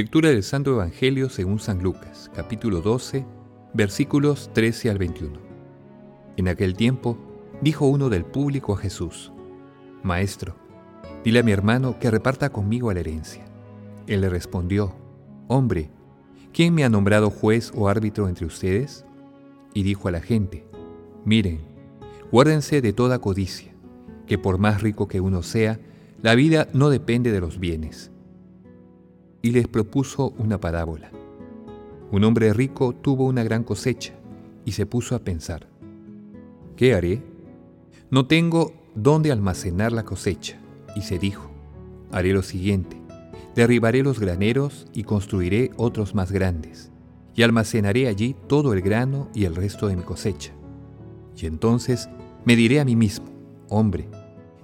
[0.00, 3.26] Lectura del Santo Evangelio según San Lucas, capítulo 12,
[3.74, 5.38] versículos 13 al 21.
[6.38, 7.18] En aquel tiempo,
[7.60, 9.30] dijo uno del público a Jesús,
[10.02, 10.56] Maestro,
[11.22, 13.44] dile a mi hermano que reparta conmigo la herencia.
[14.06, 14.94] Él le respondió,
[15.48, 15.90] Hombre,
[16.54, 19.04] ¿quién me ha nombrado juez o árbitro entre ustedes?
[19.74, 20.64] Y dijo a la gente,
[21.26, 21.60] Miren,
[22.32, 23.74] guárdense de toda codicia,
[24.26, 25.78] que por más rico que uno sea,
[26.22, 28.10] la vida no depende de los bienes
[29.42, 31.10] y les propuso una parábola.
[32.10, 34.14] Un hombre rico tuvo una gran cosecha
[34.64, 35.68] y se puso a pensar,
[36.76, 37.22] ¿qué haré?
[38.10, 40.58] No tengo dónde almacenar la cosecha.
[40.96, 41.50] Y se dijo,
[42.10, 42.96] haré lo siguiente,
[43.54, 46.90] derribaré los graneros y construiré otros más grandes,
[47.36, 50.52] y almacenaré allí todo el grano y el resto de mi cosecha.
[51.36, 52.08] Y entonces
[52.44, 53.26] me diré a mí mismo,
[53.68, 54.08] hombre,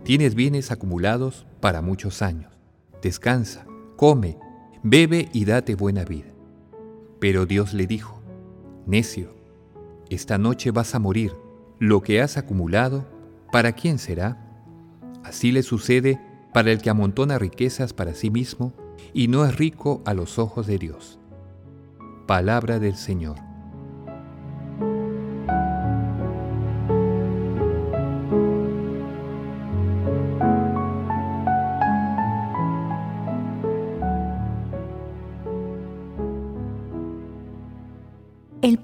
[0.02, 2.52] tienes bienes acumulados para muchos años,
[3.02, 4.36] descansa, come
[4.88, 6.28] bebe y date buena vida.
[7.18, 8.22] Pero Dios le dijo,
[8.86, 9.34] necio,
[10.10, 11.34] esta noche vas a morir,
[11.80, 13.04] lo que has acumulado,
[13.50, 14.38] ¿para quién será?
[15.24, 16.20] Así le sucede
[16.54, 18.74] para el que amontona riquezas para sí mismo
[19.12, 21.18] y no es rico a los ojos de Dios.
[22.28, 23.45] Palabra del Señor.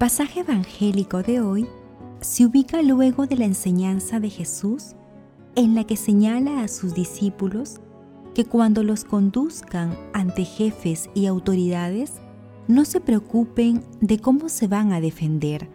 [0.03, 1.65] Pasaje evangélico de hoy
[2.19, 4.97] se ubica luego de la enseñanza de Jesús
[5.55, 7.79] en la que señala a sus discípulos
[8.35, 12.15] que cuando los conduzcan ante jefes y autoridades,
[12.67, 15.69] no se preocupen de cómo se van a defender,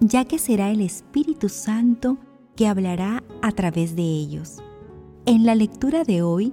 [0.00, 2.18] ya que será el Espíritu Santo
[2.54, 4.58] que hablará a través de ellos.
[5.24, 6.52] En la lectura de hoy,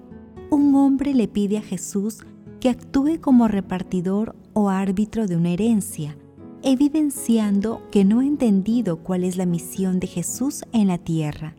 [0.51, 2.19] un hombre le pide a Jesús
[2.61, 6.15] que actúe como repartidor o árbitro de una herencia,
[6.63, 11.55] evidenciando que no ha entendido cuál es la misión de Jesús en la tierra.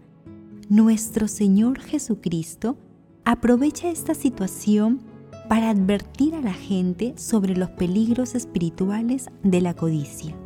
[0.68, 2.76] Nuestro Señor Jesucristo
[3.24, 5.00] aprovecha esta situación
[5.48, 10.36] para advertir a la gente sobre los peligros espirituales de la codicia.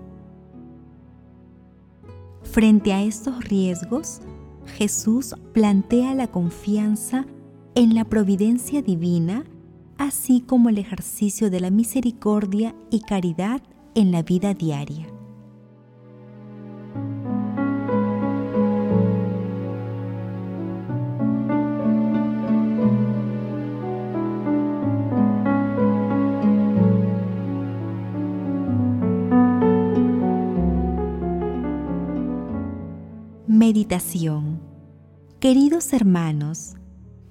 [2.42, 4.20] Frente a estos riesgos,
[4.78, 7.26] Jesús plantea la confianza
[7.74, 9.44] en la providencia divina,
[9.98, 13.60] así como el ejercicio de la misericordia y caridad
[13.94, 15.06] en la vida diaria.
[33.46, 34.60] Meditación
[35.44, 36.74] Queridos hermanos,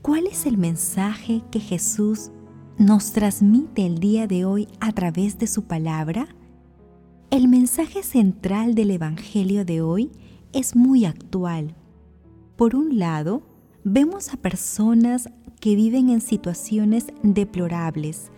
[0.04, 2.30] ¿cuál es el mensaje que Jesús
[2.78, 6.28] nos transmite el día de hoy a través de su palabra?
[7.34, 10.12] El mensaje central del Evangelio de hoy
[10.52, 11.74] es muy actual.
[12.56, 13.42] Por un lado,
[13.84, 15.28] vemos a personas
[15.60, 18.32] que viven en situaciones deplorables,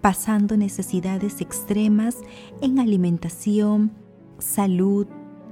[0.00, 2.16] pasando necesidades extremas
[2.60, 3.92] en alimentación,
[4.40, 5.06] salud,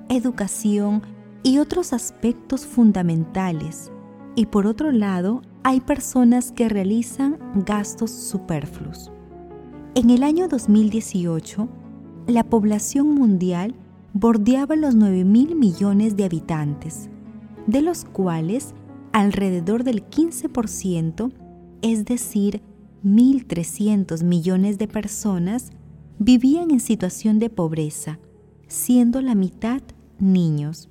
[0.09, 1.03] educación
[1.45, 3.93] y otros aspectos fundamentales.
[4.35, 9.13] Y por otro lado, hay personas que realizan gastos superfluos.
[9.95, 11.69] En el año 2018,
[12.31, 13.75] la población mundial
[14.13, 17.09] bordeaba los 9 mil millones de habitantes,
[17.67, 18.75] de los cuales
[19.13, 21.33] alrededor del 15%,
[21.83, 22.63] es decir,
[23.05, 25.71] 1.300 millones de personas,
[26.19, 28.19] vivían en situación de pobreza,
[28.69, 29.81] siendo la mitad
[30.19, 30.89] niños.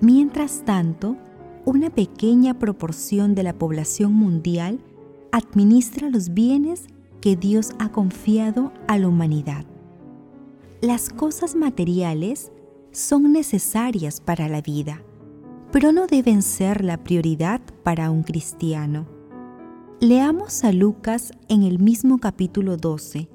[0.00, 1.16] Mientras tanto,
[1.64, 4.78] una pequeña proporción de la población mundial
[5.32, 6.86] administra los bienes
[7.20, 9.64] que Dios ha confiado a la humanidad.
[10.80, 12.52] Las cosas materiales
[12.92, 15.02] son necesarias para la vida,
[15.72, 19.08] pero no deben ser la prioridad para un cristiano.
[19.98, 23.28] Leamos a Lucas en el mismo capítulo 12,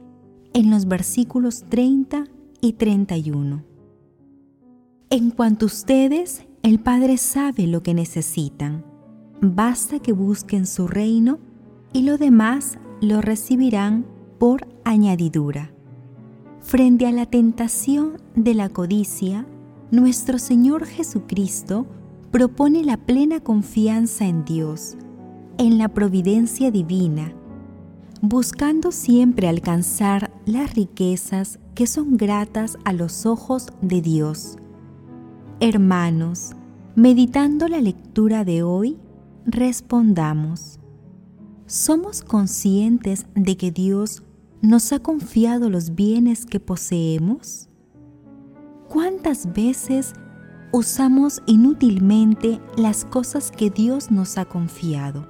[0.53, 2.27] en los versículos 30
[2.61, 3.65] y 31.
[5.09, 8.85] En cuanto a ustedes, el Padre sabe lo que necesitan.
[9.41, 11.39] Basta que busquen su reino
[11.91, 14.05] y lo demás lo recibirán
[14.39, 15.73] por añadidura.
[16.63, 19.45] Frente a la tentación de la codicia,
[19.91, 21.85] nuestro Señor Jesucristo
[22.31, 24.97] propone la plena confianza en Dios,
[25.57, 27.33] en la providencia divina,
[28.21, 34.55] buscando siempre alcanzar las riquezas que son gratas a los ojos de Dios.
[35.59, 36.53] Hermanos,
[36.95, 38.97] meditando la lectura de hoy,
[39.45, 40.79] respondamos.
[41.67, 44.23] ¿Somos conscientes de que Dios
[44.63, 47.67] nos ha confiado los bienes que poseemos?
[48.87, 50.13] ¿Cuántas veces
[50.71, 55.27] usamos inútilmente las cosas que Dios nos ha confiado?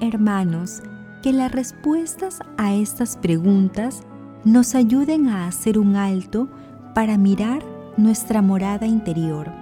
[0.00, 0.82] Hermanos,
[1.22, 4.00] que las respuestas a estas preguntas
[4.44, 6.48] nos ayuden a hacer un alto
[6.94, 7.62] para mirar
[7.98, 9.52] nuestra morada interior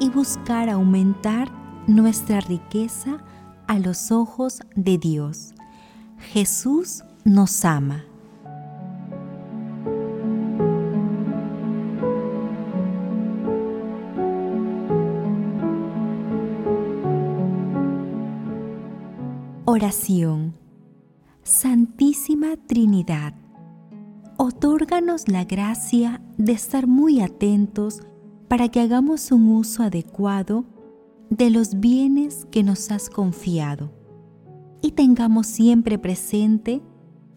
[0.00, 1.52] y buscar aumentar
[1.86, 3.22] nuestra riqueza
[3.66, 5.54] a los ojos de Dios.
[6.32, 8.04] Jesús nos ama.
[19.64, 20.54] Oración
[21.44, 23.34] Santísima Trinidad,
[24.36, 28.00] otórganos la gracia de estar muy atentos
[28.48, 30.64] para que hagamos un uso adecuado
[31.30, 33.92] de los bienes que nos has confiado
[34.82, 36.82] y tengamos siempre presente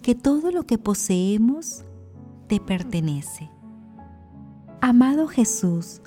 [0.03, 1.85] que todo lo que poseemos
[2.47, 3.49] te pertenece.
[4.81, 6.01] Amado Jesús,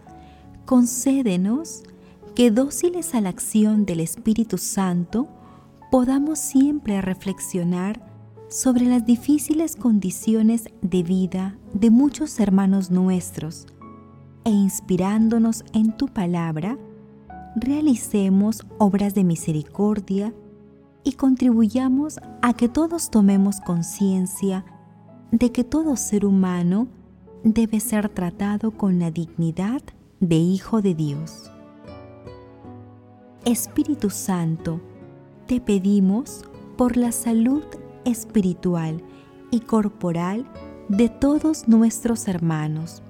[0.67, 1.83] concédenos
[2.35, 5.29] que dóciles a la acción del Espíritu Santo,
[5.91, 8.05] podamos siempre reflexionar
[8.51, 13.67] sobre las difíciles condiciones de vida de muchos hermanos nuestros
[14.45, 16.79] e inspirándonos en tu palabra,
[17.57, 20.35] realicemos obras de misericordia
[21.07, 24.65] y contribuyamos a que todos tomemos conciencia
[25.31, 26.89] de que todo ser humano
[27.45, 29.83] debe ser tratado con la dignidad
[30.19, 31.53] de Hijo de Dios.
[33.45, 34.81] Espíritu Santo,
[35.47, 36.45] te pedimos
[36.77, 37.63] por la salud
[38.05, 39.01] espiritual
[39.53, 40.45] y corporal
[40.89, 43.01] de todos nuestros hermanos,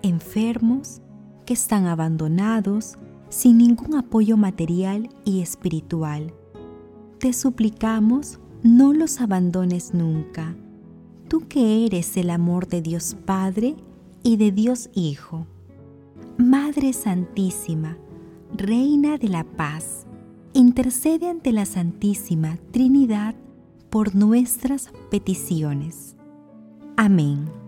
[0.00, 1.02] enfermos,
[1.44, 2.96] que están abandonados,
[3.28, 6.32] sin ningún apoyo material y espiritual.
[7.26, 10.54] Te suplicamos, no los abandones nunca,
[11.26, 13.74] tú que eres el amor de Dios Padre
[14.22, 15.44] y de Dios Hijo.
[16.38, 17.98] Madre Santísima,
[18.56, 20.06] Reina de la Paz,
[20.52, 23.34] intercede ante la Santísima Trinidad
[23.90, 26.14] por nuestras peticiones.
[26.96, 27.65] Amén.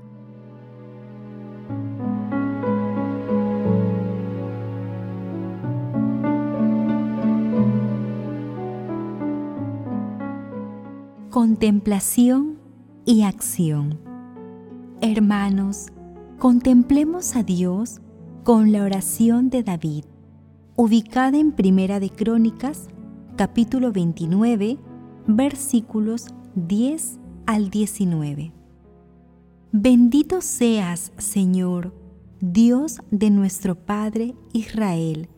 [11.38, 12.58] Contemplación
[13.06, 14.00] y acción.
[15.00, 15.86] Hermanos,
[16.36, 18.00] contemplemos a Dios
[18.42, 20.04] con la oración de David
[20.74, 22.88] ubicada en Primera de Crónicas,
[23.36, 24.78] capítulo 29,
[25.28, 26.26] versículos
[26.56, 28.52] 10 al 19.
[29.70, 31.94] Bendito seas, Señor,
[32.40, 35.28] Dios de nuestro Padre Israel,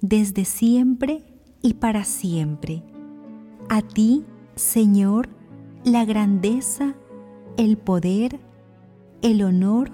[0.00, 1.26] desde siempre
[1.60, 2.82] y para siempre.
[3.68, 4.24] A ti,
[4.56, 5.28] Señor,
[5.84, 6.94] la grandeza,
[7.56, 8.40] el poder,
[9.22, 9.90] el honor,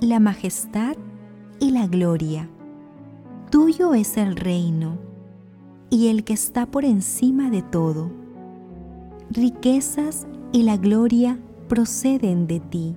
[0.00, 0.96] la majestad
[1.60, 2.48] y la gloria
[3.54, 4.98] Tuyo es el reino
[5.88, 8.10] y el que está por encima de todo.
[9.30, 12.96] Riquezas y la gloria proceden de ti.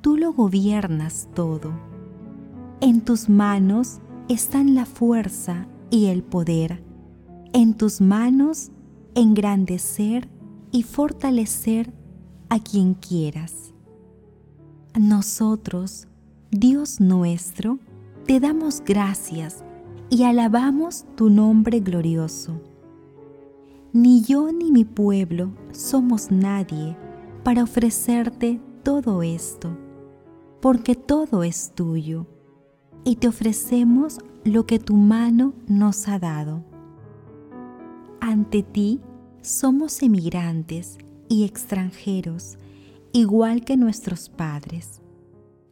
[0.00, 1.70] Tú lo gobiernas todo.
[2.80, 6.82] En tus manos están la fuerza y el poder.
[7.52, 8.72] En tus manos
[9.18, 10.28] engrandecer
[10.70, 11.92] y fortalecer
[12.48, 13.74] a quien quieras.
[14.96, 16.06] Nosotros,
[16.52, 17.80] Dios nuestro,
[18.26, 19.64] te damos gracias
[20.08, 22.62] y alabamos tu nombre glorioso.
[23.92, 26.96] Ni yo ni mi pueblo somos nadie
[27.42, 29.76] para ofrecerte todo esto,
[30.60, 32.28] porque todo es tuyo,
[33.04, 36.62] y te ofrecemos lo que tu mano nos ha dado.
[38.20, 39.00] Ante ti
[39.42, 42.58] somos emigrantes y extranjeros,
[43.12, 45.00] igual que nuestros padres.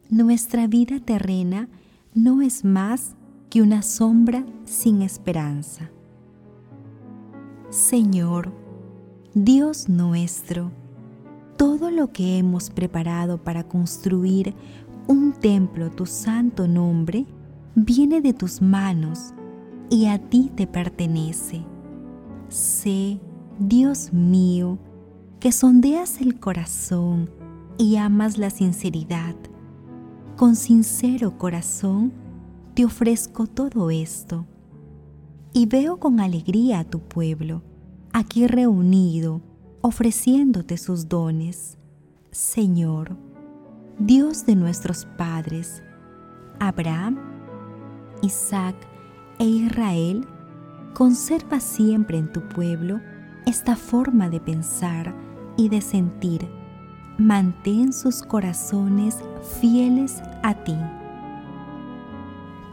[0.09, 1.69] Nuestra vida terrena
[2.13, 3.15] no es más
[3.49, 5.89] que una sombra sin esperanza.
[7.69, 8.53] Señor,
[9.33, 10.71] Dios nuestro,
[11.57, 14.55] todo lo que hemos preparado para construir
[15.07, 17.25] un templo tu santo nombre
[17.75, 19.33] viene de tus manos
[19.89, 21.63] y a ti te pertenece.
[22.49, 23.19] Sé,
[23.59, 24.77] Dios mío,
[25.39, 27.27] que sondeas el corazón
[27.79, 29.35] y amas la sinceridad.
[30.35, 32.13] Con sincero corazón
[32.75, 34.45] te ofrezco todo esto.
[35.53, 37.63] Y veo con alegría a tu pueblo,
[38.13, 39.41] aquí reunido,
[39.81, 41.79] ofreciéndote sus dones.
[42.29, 43.17] Señor,
[43.97, 45.81] Dios de nuestros padres,
[46.59, 47.17] Abraham,
[48.21, 48.75] Isaac
[49.39, 50.27] e Israel,
[50.93, 53.01] conserva siempre en tu pueblo
[53.47, 55.15] esta forma de pensar
[55.57, 56.47] y de sentir.
[57.17, 59.17] Mantén sus corazones
[59.59, 60.75] fieles a ti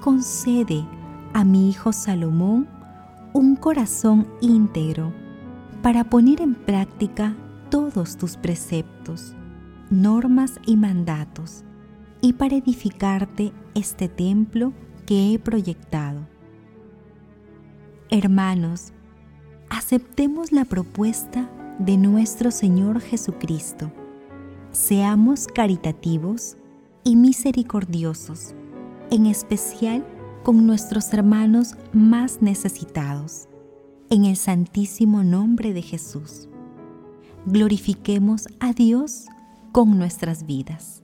[0.05, 0.85] concede
[1.33, 2.69] a mi hijo Salomón
[3.33, 5.15] un corazón íntegro
[5.81, 7.35] para poner en práctica
[7.71, 9.35] todos tus preceptos,
[9.89, 11.65] normas y mandatos,
[12.21, 14.75] y para edificarte este templo
[15.07, 16.27] que he proyectado.
[18.11, 18.93] Hermanos,
[19.85, 21.47] aceptemos la propuesta
[21.79, 23.93] de nuestro Señor Jesucristo.
[24.73, 26.57] Seamos caritativos
[27.05, 28.55] y misericordiosos
[29.11, 30.03] en especial
[30.43, 33.47] con nuestros hermanos más necesitados.
[34.09, 36.49] En el santísimo nombre de Jesús,
[37.45, 39.27] glorifiquemos a Dios
[39.71, 41.04] con nuestras vidas.